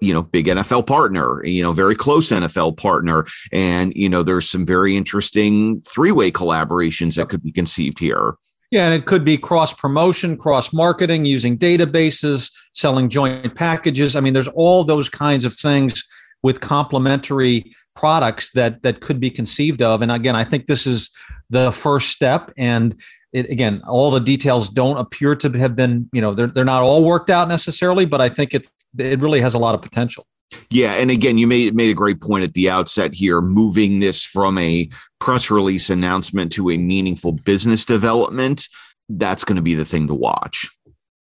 [0.00, 3.26] you know, big NFL partner, you know, very close NFL partner.
[3.52, 8.34] And, you know, there's some very interesting three way collaborations that could be conceived here.
[8.70, 14.14] Yeah, and it could be cross promotion, cross marketing, using databases, selling joint packages.
[14.14, 16.04] I mean, there's all those kinds of things
[16.42, 20.02] with complementary products that that could be conceived of.
[20.02, 21.10] And again, I think this is
[21.50, 22.52] the first step.
[22.56, 22.94] And
[23.32, 26.82] it, again, all the details don't appear to have been, you know, they're they're not
[26.82, 30.26] all worked out necessarily, but I think it it really has a lot of potential.
[30.68, 34.24] Yeah, and again, you made made a great point at the outset here, moving this
[34.24, 34.88] from a
[35.20, 38.66] press release announcement to a meaningful business development.
[39.08, 40.68] That's going to be the thing to watch.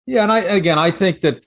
[0.06, 1.44] Yeah, and I again, I think that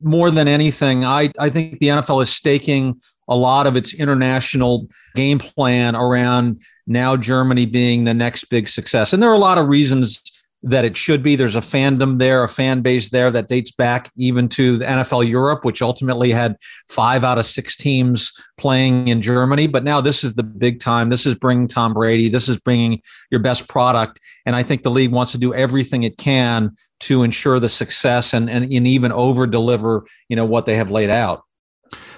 [0.00, 4.88] more than anything, I I think the NFL is staking a lot of its international
[5.14, 9.58] game plan around now Germany being the next big success, and there are a lot
[9.58, 10.22] of reasons
[10.62, 11.36] that it should be.
[11.36, 15.28] There's a fandom there, a fan base there that dates back even to the NFL
[15.28, 16.56] Europe, which ultimately had
[16.88, 19.68] five out of six teams playing in Germany.
[19.68, 21.10] But now this is the big time.
[21.10, 22.28] This is bringing Tom Brady.
[22.28, 24.18] This is bringing your best product.
[24.46, 28.32] And I think the league wants to do everything it can to ensure the success
[28.34, 31.42] and, and, and even over deliver, you know, what they have laid out.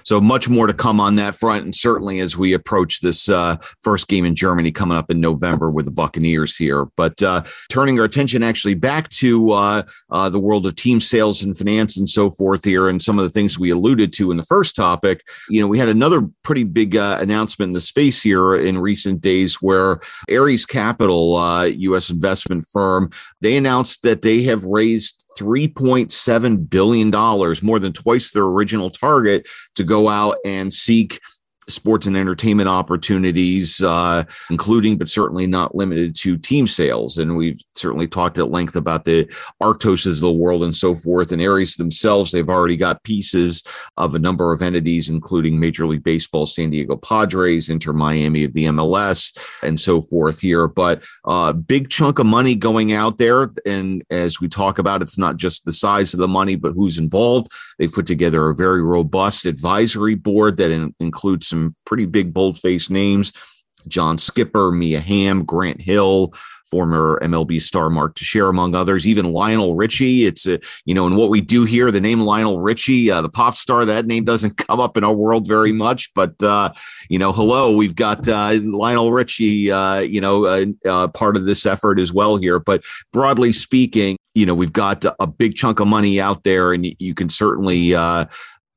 [0.04, 3.56] So much more to come on that front, and certainly as we approach this uh,
[3.82, 6.86] first game in Germany coming up in November with the Buccaneers here.
[6.96, 11.42] But uh, turning our attention actually back to uh, uh, the world of team sales
[11.42, 14.36] and finance and so forth here, and some of the things we alluded to in
[14.36, 15.26] the first topic.
[15.48, 19.20] You know, we had another pretty big uh, announcement in the space here in recent
[19.20, 22.10] days where Ares Capital, U.S.
[22.10, 23.10] Uh, investment firm,
[23.40, 27.10] they announced that they have raised $3.7 billion,
[27.62, 31.20] more than twice their original target, to go out and seek
[31.70, 37.18] sports and entertainment opportunities, uh, including but certainly not limited to team sales.
[37.18, 39.24] And we've certainly talked at length about the
[39.62, 41.32] Arctoses of the world and so forth.
[41.32, 43.62] And Ares themselves, they've already got pieces
[43.96, 48.52] of a number of entities, including Major League Baseball, San Diego Padres, Inter Miami of
[48.52, 50.68] the MLS, and so forth here.
[50.68, 53.50] But a uh, big chunk of money going out there.
[53.66, 56.98] And as we talk about, it's not just the size of the money, but who's
[56.98, 57.50] involved.
[57.78, 62.58] They've put together a very robust advisory board that in, includes some pretty big bold
[62.58, 63.32] faced names.
[63.88, 66.32] John Skipper, Mia Hamm, Grant Hill,
[66.70, 70.24] former MLB star Mark Teixeira, among others, even Lionel Richie.
[70.24, 73.28] It's a, you know, and what we do here, the name Lionel Richie, uh, the
[73.28, 76.72] pop star, that name doesn't come up in our world very much, but, uh,
[77.08, 81.44] you know, hello, we've got uh, Lionel Richie, uh, you know, uh, uh, part of
[81.44, 82.60] this effort as well here.
[82.60, 86.86] But broadly speaking, you know, we've got a big chunk of money out there, and
[87.00, 87.94] you can certainly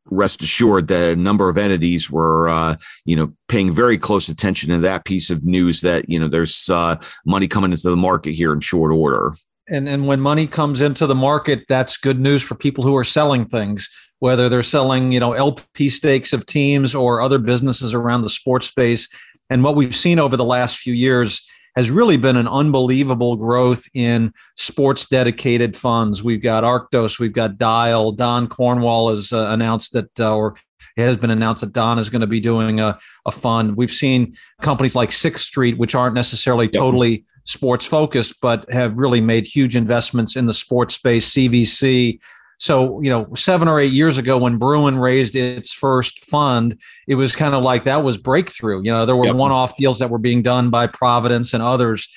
[0.05, 4.69] rest assured that a number of entities were, uh, you know, paying very close attention
[4.69, 8.31] to that piece of news that, you know, there's uh, money coming into the market
[8.31, 9.33] here in short order.
[9.67, 13.03] And, and when money comes into the market, that's good news for people who are
[13.03, 13.89] selling things,
[14.19, 18.67] whether they're selling, you know, LP stakes of teams or other businesses around the sports
[18.67, 19.07] space.
[19.49, 21.41] And what we've seen over the last few years
[21.75, 26.23] has really been an unbelievable growth in sports dedicated funds.
[26.23, 28.15] We've got Arctos, we've got Dyal.
[28.15, 30.57] Don Cornwall has uh, announced that, uh, or
[30.95, 33.75] it has been announced that Don is going to be doing a, a fund.
[33.77, 36.73] We've seen companies like Sixth Street, which aren't necessarily yep.
[36.73, 41.33] totally sports focused, but have really made huge investments in the sports space.
[41.33, 42.19] CVC
[42.63, 47.15] so, you know, seven or eight years ago when Bruin raised its first fund, it
[47.15, 48.81] was kind of like that was breakthrough.
[48.81, 49.35] You know, there were yep.
[49.35, 52.07] one off deals that were being done by Providence and others.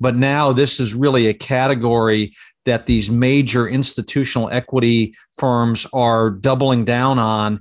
[0.00, 2.34] But now this is really a category
[2.64, 7.60] that these major institutional equity firms are doubling down on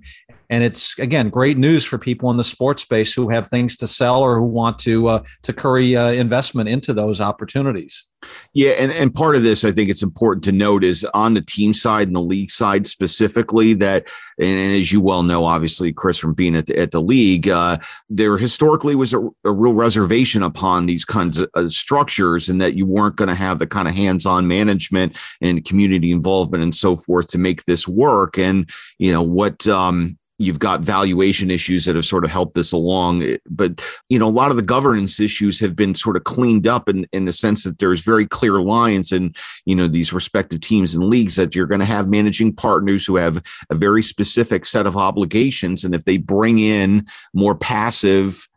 [0.52, 3.88] and it's again great news for people in the sports space who have things to
[3.88, 8.06] sell or who want to uh, to curry uh, investment into those opportunities.
[8.54, 11.42] Yeah, and, and part of this, I think it's important to note, is on the
[11.42, 13.74] team side and the league side specifically.
[13.74, 14.08] That,
[14.40, 17.80] and as you well know, obviously, Chris, from being at the, at the league, uh,
[18.10, 22.76] there historically was a, a, real reservation upon these kinds of uh, structures, and that
[22.76, 26.96] you weren't going to have the kind of hands-on management and community involvement and so
[26.96, 28.38] forth to make this work.
[28.38, 32.72] And you know what um, You've got valuation issues that have sort of helped this
[32.72, 33.38] along.
[33.50, 36.90] But, you know, a lot of the governance issues have been sort of cleaned up
[36.90, 40.96] in, in the sense that there's very clear lines and, you know, these respective teams
[40.96, 44.86] and leagues that you're going to have managing partners who have a very specific set
[44.86, 45.84] of obligations.
[45.84, 48.48] And if they bring in more passive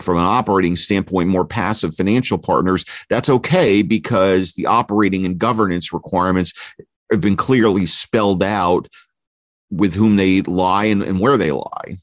[0.00, 5.92] from an operating standpoint, more passive financial partners, that's okay because the operating and governance
[5.92, 6.52] requirements
[7.10, 8.88] have been clearly spelled out
[9.70, 11.96] with whom they lie and, and where they lie.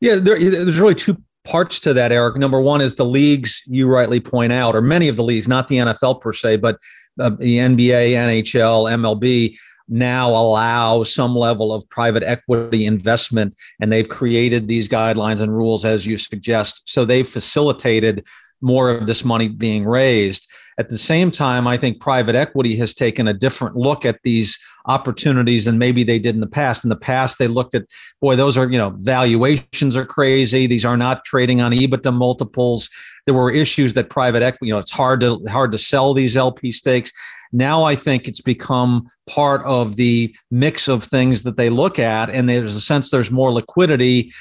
[0.00, 2.36] Yeah, there, there's really two parts to that, Eric.
[2.36, 5.68] Number one is the leagues you rightly point out, or many of the leagues, not
[5.68, 6.78] the NFL per se, but
[7.20, 9.56] uh, the NBA, NHL, MLB
[9.88, 15.84] now allow some level of private equity investment and they've created these guidelines and rules
[15.84, 18.24] as you suggest so they've facilitated
[18.60, 20.48] more of this money being raised
[20.78, 24.58] at the same time, I think private equity has taken a different look at these
[24.86, 26.84] opportunities than maybe they did in the past.
[26.84, 27.84] In the past, they looked at,
[28.20, 30.66] boy, those are, you know, valuations are crazy.
[30.66, 32.88] These are not trading on EBITDA multiples.
[33.26, 36.36] There were issues that private equity, you know, it's hard to hard to sell these
[36.36, 37.12] LP stakes.
[37.52, 42.30] Now I think it's become part of the mix of things that they look at,
[42.30, 44.32] and there's a sense there's more liquidity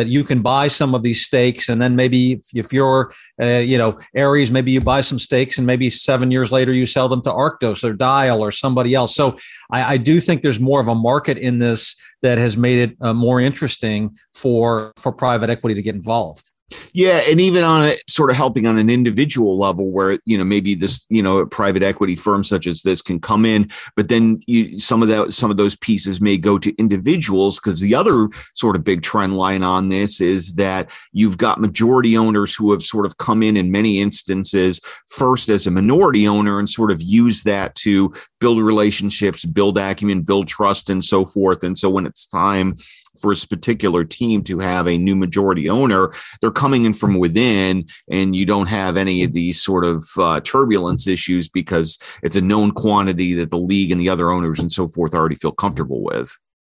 [0.00, 3.58] that you can buy some of these stakes and then maybe if, if you're uh,
[3.58, 7.06] you know Ares maybe you buy some stakes and maybe seven years later you sell
[7.06, 9.14] them to arctos or Dyal or somebody else.
[9.14, 9.36] So
[9.70, 12.96] I, I do think there's more of a market in this that has made it
[13.02, 16.49] uh, more interesting for for private equity to get involved
[16.92, 20.44] yeah, and even on it, sort of helping on an individual level, where you know
[20.44, 24.40] maybe this you know private equity firm such as this can come in, but then
[24.46, 28.28] you, some of that some of those pieces may go to individuals because the other
[28.54, 32.82] sort of big trend line on this is that you've got majority owners who have
[32.82, 37.02] sort of come in in many instances first as a minority owner and sort of
[37.02, 41.62] use that to build relationships, build acumen, build trust, and so forth.
[41.62, 42.76] And so when it's time
[43.20, 47.86] for a particular team to have a new majority owner, they're coming in from within,
[48.10, 52.40] and you don't have any of these sort of uh, turbulence issues because it's a
[52.40, 56.02] known quantity that the league and the other owners and so forth already feel comfortable
[56.02, 56.36] with.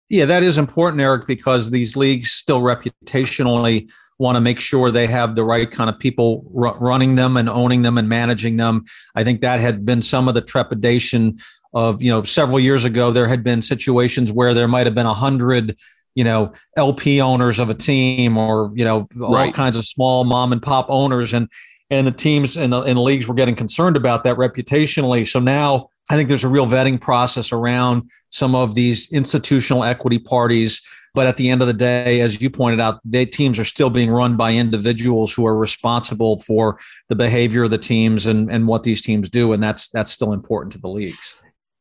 [0.10, 5.08] Yeah, that is important, Eric, because these leagues still reputationally want to make sure they
[5.08, 8.84] have the right kind of people r- running them and owning them and managing them.
[9.16, 11.40] I think that had been some of the trepidation
[11.74, 15.08] of, you know, several years ago, there had been situations where there might have been
[15.08, 15.78] a hundred
[16.16, 19.54] you know LP owners of a team or you know all right.
[19.54, 21.48] kinds of small mom and pop owners and
[21.90, 25.28] and the teams and the, and the leagues were getting concerned about that reputationally.
[25.28, 30.20] So now I think there's a real vetting process around some of these institutional equity
[30.20, 30.82] parties.
[31.14, 33.92] But at the end of the day, as you pointed out, the teams are still
[33.92, 38.68] being run by individuals who are responsible for the behavior of the teams and, and
[38.68, 39.54] what these teams do.
[39.54, 41.36] And that's that's still important to the leagues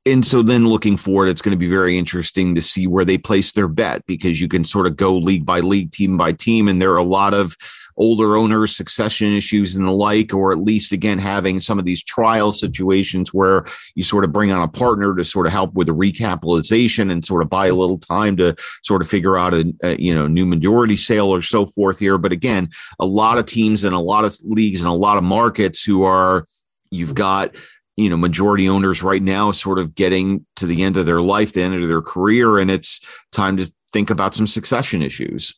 [0.04, 3.18] and so then looking forward, it's going to be very interesting to see where they
[3.18, 6.66] place their bet because you can sort of go league by league, team by team,
[6.66, 7.56] and there are a lot of
[7.96, 12.02] older owners, succession issues, and the like, or at least again having some of these
[12.02, 15.86] trial situations where you sort of bring on a partner to sort of help with
[15.86, 19.72] the recapitalization and sort of buy a little time to sort of figure out a,
[19.84, 22.18] a uh, you know new majority sale or so forth here.
[22.18, 25.22] But again, a lot of teams and a lot of leagues and a lot of
[25.22, 26.44] markets who are
[26.90, 27.54] you've got
[27.96, 31.52] you know majority owners right now sort of getting to the end of their life
[31.52, 33.00] the end of their career and it's
[33.32, 35.54] time to think about some succession issues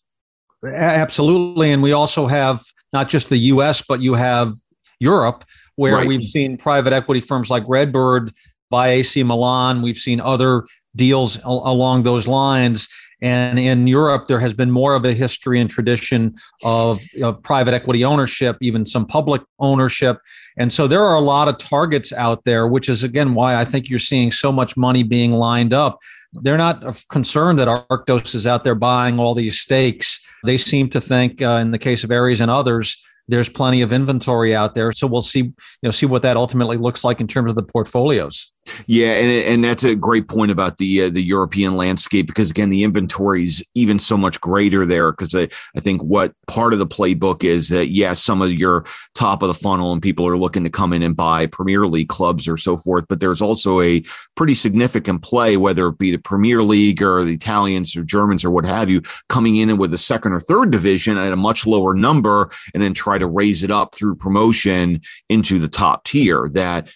[0.73, 2.61] absolutely and we also have
[2.93, 4.53] not just the us but you have
[4.99, 5.45] europe
[5.77, 6.07] where right.
[6.07, 8.33] we've seen private equity firms like redbird
[8.71, 10.65] buy ac milan we've seen other
[10.97, 12.89] deals al- along those lines
[13.25, 17.73] and in Europe, there has been more of a history and tradition of, of private
[17.73, 20.19] equity ownership, even some public ownership.
[20.59, 23.65] And so there are a lot of targets out there, which is again why I
[23.65, 26.01] think you're seeing so much money being lined up.
[26.35, 30.21] They're not concerned that Arctos is out there buying all these stakes.
[30.45, 32.95] They seem to think, uh, in the case of Ares and others,
[33.27, 34.93] there's plenty of inventory out there.
[34.93, 37.63] So we'll see, you know, see what that ultimately looks like in terms of the
[37.63, 38.54] portfolios.
[38.87, 42.71] Yeah, and and that's a great point about the uh, the European landscape because again,
[42.71, 45.13] the inventory is even so much greater there.
[45.13, 48.53] Because I, I think what part of the playbook is that yes, yeah, some of
[48.53, 48.85] your
[49.15, 52.09] top of the funnel and people are looking to come in and buy Premier League
[52.09, 54.03] clubs or so forth, but there's also a
[54.35, 58.51] pretty significant play, whether it be the Premier League or the Italians or Germans or
[58.51, 61.95] what have you, coming in with a second or third division at a much lower
[61.95, 66.49] number, and then try to raise it up through promotion into the top tier.
[66.49, 66.89] That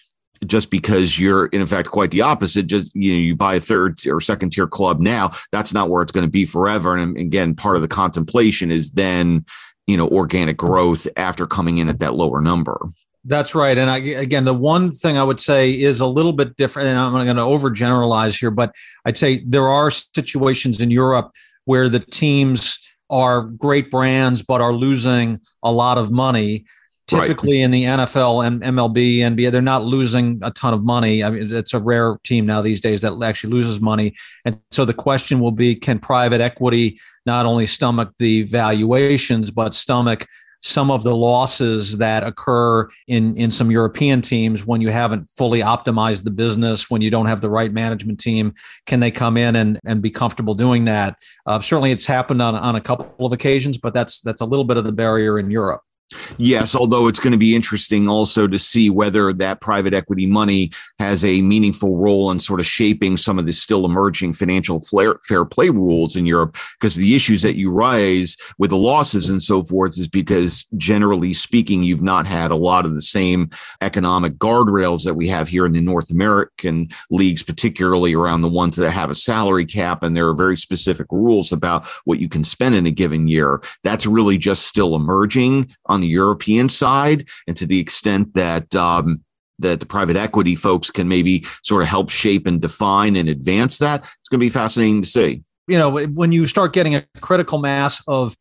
[0.45, 3.99] just because you're in fact quite the opposite just you know you buy a third
[4.07, 6.95] or second tier club now that's not where it's going to be forever.
[6.95, 9.45] And again part of the contemplation is then
[9.87, 12.79] you know organic growth after coming in at that lower number.
[13.25, 13.77] That's right.
[13.77, 16.97] And I, again the one thing i would say is a little bit different and
[16.97, 18.73] i'm going to overgeneralize here but
[19.05, 21.31] i'd say there are situations in europe
[21.65, 22.79] where the teams
[23.09, 26.65] are great brands but are losing a lot of money
[27.09, 27.63] typically right.
[27.63, 31.23] in the NFL and MLB, NBA, they're not losing a ton of money.
[31.23, 34.15] I mean, it's a rare team now these days that actually loses money.
[34.45, 39.75] And so the question will be can private equity not only stomach the valuations, but
[39.75, 40.27] stomach
[40.61, 45.59] some of the losses that occur in, in some European teams when you haven't fully
[45.59, 48.53] optimized the business, when you don't have the right management team?
[48.85, 51.15] Can they come in and, and be comfortable doing that?
[51.45, 54.65] Uh, certainly, it's happened on, on a couple of occasions, but that's that's a little
[54.65, 55.81] bit of the barrier in Europe.
[56.37, 60.71] Yes, although it's going to be interesting also to see whether that private equity money
[60.97, 65.45] has a meaningful role in sort of shaping some of the still emerging financial fair
[65.45, 66.57] play rules in Europe.
[66.79, 71.33] Because the issues that you raise with the losses and so forth is because, generally
[71.33, 73.49] speaking, you've not had a lot of the same
[73.81, 78.75] economic guardrails that we have here in the North American leagues, particularly around the ones
[78.75, 80.01] that have a salary cap.
[80.01, 83.61] And there are very specific rules about what you can spend in a given year.
[83.83, 88.73] That's really just still emerging on on the European side, and to the extent that
[88.75, 89.21] um,
[89.59, 93.77] that the private equity folks can maybe sort of help shape and define and advance
[93.79, 95.43] that, it's going to be fascinating to see.
[95.67, 98.35] You know, when you start getting a critical mass of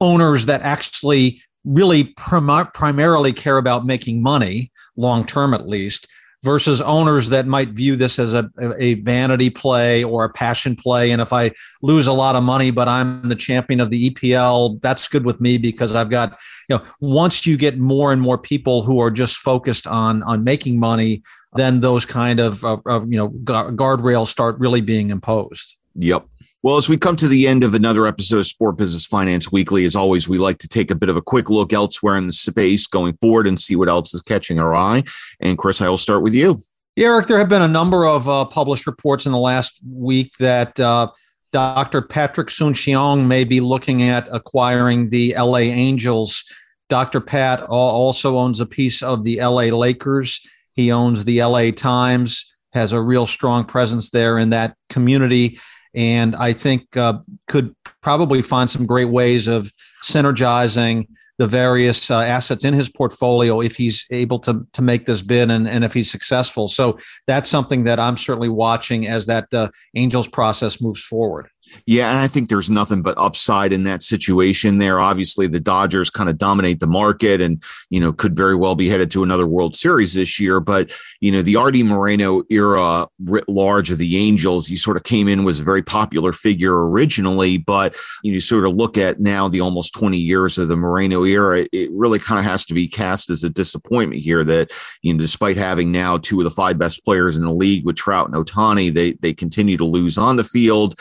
[0.00, 6.06] owners that actually really prim- primarily care about making money long term, at least,
[6.44, 11.10] versus owners that might view this as a, a vanity play or a passion play.
[11.10, 14.80] And if I lose a lot of money, but I'm the champion of the EPL,
[14.80, 18.38] that's good with me because I've got, you know, once you get more and more
[18.38, 21.22] people who are just focused on on making money,
[21.54, 25.77] then those kind of, uh, uh, you know, guardrails start really being imposed.
[25.98, 26.26] Yep.
[26.62, 29.84] Well, as we come to the end of another episode of Sport Business Finance Weekly,
[29.84, 32.32] as always, we like to take a bit of a quick look elsewhere in the
[32.32, 35.02] space going forward and see what else is catching our eye.
[35.40, 36.60] And Chris, I will start with you.
[36.96, 40.78] Eric, there have been a number of uh, published reports in the last week that
[40.78, 41.10] uh,
[41.52, 42.02] Dr.
[42.02, 46.44] Patrick Soon-Shiong may be looking at acquiring the LA Angels.
[46.88, 47.20] Dr.
[47.20, 50.46] Pat also owns a piece of the LA Lakers.
[50.74, 55.58] He owns the LA Times, has a real strong presence there in that community
[55.98, 57.18] and I think uh,
[57.48, 59.72] could probably find some great ways of
[60.04, 65.22] synergizing the various uh, assets in his portfolio if he's able to to make this
[65.22, 66.68] bid and, and if he's successful.
[66.68, 71.48] So that's something that I'm certainly watching as that uh, Angels process moves forward.
[71.86, 75.00] Yeah, and I think there's nothing but upside in that situation there.
[75.00, 78.88] Obviously, the Dodgers kind of dominate the market and, you know, could very well be
[78.88, 80.60] headed to another World Series this year.
[80.60, 85.04] But, you know, the Artie Moreno era writ large of the Angels, he sort of
[85.04, 87.58] came in, was a very popular figure originally.
[87.58, 90.76] But you, know, you sort of look at now the almost 20 years of the
[90.76, 94.70] Moreno era, it really kind of has to be cast as a disappointment here that,
[95.02, 97.96] you know, despite having now two of the five best players in the league with
[97.96, 100.98] Trout and Ohtani, they, they continue to lose on the field.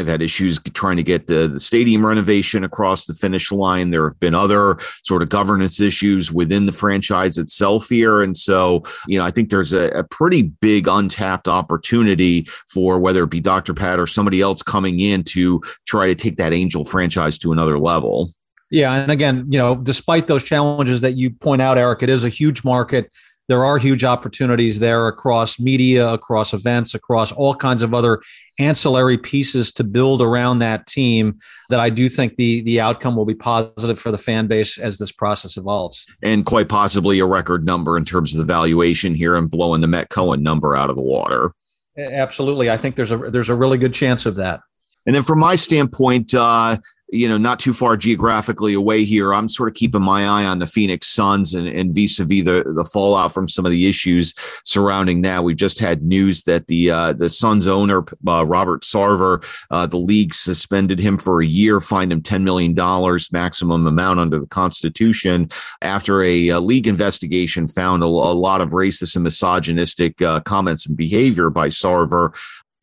[0.00, 3.90] They've had issues trying to get the, the stadium renovation across the finish line.
[3.90, 8.22] There have been other sort of governance issues within the franchise itself here.
[8.22, 13.24] And so, you know, I think there's a, a pretty big untapped opportunity for whether
[13.24, 13.74] it be Dr.
[13.74, 17.78] Pat or somebody else coming in to try to take that Angel franchise to another
[17.78, 18.30] level.
[18.70, 18.94] Yeah.
[18.94, 22.30] And again, you know, despite those challenges that you point out, Eric, it is a
[22.30, 23.10] huge market
[23.50, 28.22] there are huge opportunities there across media, across events, across all kinds of other
[28.60, 31.36] ancillary pieces to build around that team
[31.68, 34.98] that I do think the the outcome will be positive for the fan base as
[34.98, 36.06] this process evolves.
[36.22, 39.88] And quite possibly a record number in terms of the valuation here and blowing the
[39.88, 41.52] Met Cohen number out of the water.
[41.98, 42.70] Absolutely.
[42.70, 44.60] I think there's a there's a really good chance of that.
[45.06, 46.76] And then from my standpoint, uh,
[47.12, 49.34] you know, not too far geographically away here.
[49.34, 52.84] I'm sort of keeping my eye on the Phoenix Suns and, and vis-a-vis the, the
[52.84, 54.34] fallout from some of the issues
[54.64, 55.44] surrounding that.
[55.44, 59.98] We've just had news that the uh, the Suns owner uh, Robert Sarver, uh, the
[59.98, 64.46] league suspended him for a year, fined him ten million dollars, maximum amount under the
[64.46, 65.50] Constitution,
[65.82, 70.86] after a, a league investigation found a, a, lot of racist and misogynistic uh, comments
[70.86, 72.34] and behavior by Sarver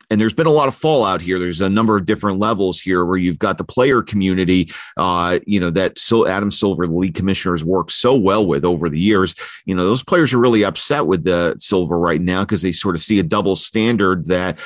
[0.10, 1.39] and there's been a lot of fallout here.
[1.39, 5.60] There's a number of different levels here where you've got the player community, uh, you
[5.60, 8.99] know, that so Adam Silver, the league commissioner, has worked so well with over the
[8.99, 9.36] years.
[9.66, 12.95] You know, those players are really upset with the Silver right now because they sort
[12.95, 14.60] of see a double standard that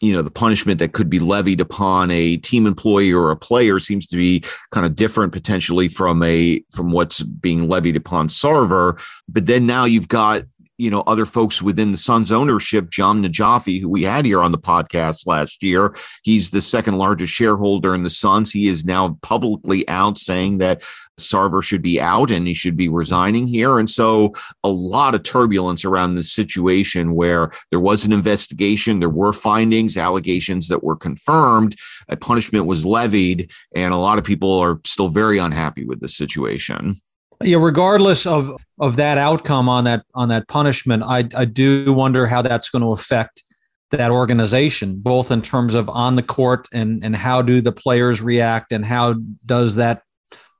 [0.00, 3.78] you know the punishment that could be levied upon a team employee or a player
[3.78, 9.00] seems to be kind of different potentially from a from what's being levied upon Sarver.
[9.28, 10.44] But then now you've got
[10.80, 14.50] you know other folks within the Suns ownership, Jahm Najafi, who we had here on
[14.50, 15.94] the podcast last year.
[16.24, 18.50] He's the second largest shareholder in the Suns.
[18.50, 20.82] He is now publicly out saying that
[21.18, 23.78] Sarver should be out and he should be resigning here.
[23.78, 24.32] And so
[24.64, 29.98] a lot of turbulence around this situation where there was an investigation, there were findings,
[29.98, 31.76] allegations that were confirmed,
[32.08, 36.16] a punishment was levied, and a lot of people are still very unhappy with this
[36.16, 36.96] situation
[37.42, 42.26] yeah, regardless of of that outcome on that on that punishment, I I do wonder
[42.26, 43.42] how that's going to affect
[43.90, 48.20] that organization, both in terms of on the court and and how do the players
[48.20, 49.14] react, and how
[49.46, 50.02] does that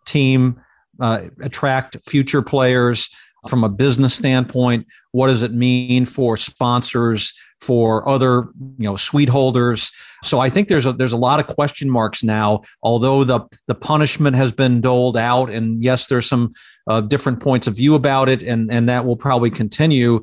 [0.07, 0.61] team
[1.01, 3.09] uh, attract future players
[3.49, 4.87] from a business standpoint.
[5.13, 7.33] What does it mean for sponsors?
[7.61, 11.47] for other you know suite holders so i think there's a there's a lot of
[11.47, 16.53] question marks now although the the punishment has been doled out and yes there's some
[16.87, 20.23] uh, different points of view about it and and that will probably continue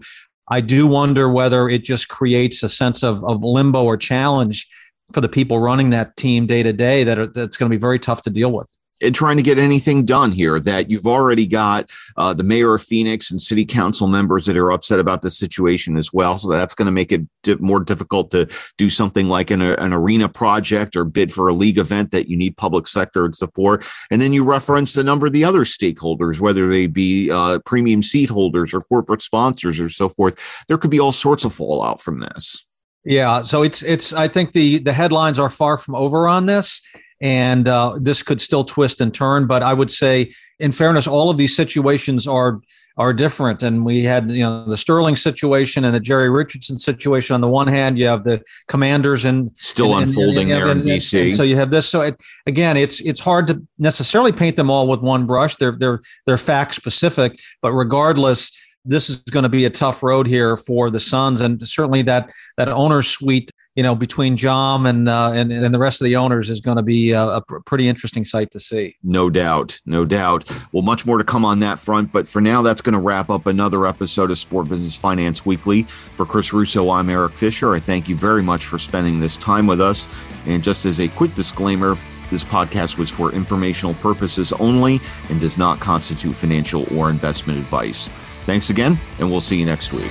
[0.50, 4.68] i do wonder whether it just creates a sense of of limbo or challenge
[5.14, 7.80] for the people running that team day to day that are, that's going to be
[7.80, 11.48] very tough to deal with and trying to get anything done here that you've already
[11.48, 15.32] got uh, the mayor of phoenix and city council members that are upset about the
[15.32, 16.38] situation as well.
[16.38, 17.26] So that's going to make it
[17.60, 21.78] more difficult to do something like an, an arena project or bid for a league
[21.78, 23.86] event that you need public sector support.
[24.12, 28.04] And then you reference a number of the other stakeholders whether they be uh, premium
[28.04, 30.40] seat holders or corporate sponsors or so forth.
[30.68, 32.68] There could be all sorts of fallout from this.
[33.06, 36.82] Yeah so it's it's i think the the headlines are far from over on this
[37.22, 39.48] and uh, this could still twist and turn.
[39.48, 42.60] But I would say, in fairness, all of these situations are
[42.98, 43.62] are different.
[43.64, 47.34] And we had you know the Sterling situation and the Jerry Richardson situation.
[47.34, 50.94] On the one hand, you have the Commanders and still and, unfolding and, and, there
[50.94, 51.36] in DC.
[51.36, 51.88] so you have this.
[51.88, 55.56] So it, again, it's it's hard to necessarily paint them all with one brush.
[55.56, 58.52] They're they're they're fact specific, but regardless.
[58.88, 62.32] This is going to be a tough road here for the Suns, and certainly that
[62.58, 66.16] that owner suite you know, between Jahm and, uh, and and the rest of the
[66.16, 68.98] owners is going to be a, a pretty interesting sight to see.
[69.04, 70.50] No doubt, no doubt.
[70.72, 73.30] Well, much more to come on that front, but for now, that's going to wrap
[73.30, 75.84] up another episode of Sport Business Finance Weekly.
[75.84, 77.76] For Chris Russo, I'm Eric Fisher.
[77.76, 80.08] I thank you very much for spending this time with us.
[80.48, 81.96] And just as a quick disclaimer.
[82.30, 88.10] This podcast was for informational purposes only and does not constitute financial or investment advice.
[88.48, 90.10] Thanks again, and we'll see you next week.